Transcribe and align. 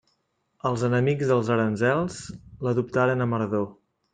Els 0.69 0.85
enemics 0.87 1.29
dels 1.33 1.51
aranzels 1.57 2.17
l'adoptaren 2.69 3.27
amb 3.27 3.39
ardor. 3.41 3.71